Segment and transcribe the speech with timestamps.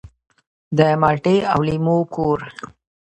[0.77, 2.39] د مالټې او لیمو کور.